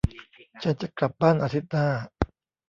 [0.63, 1.87] ฉันจะกลับบ้านอาทิตย์หน้า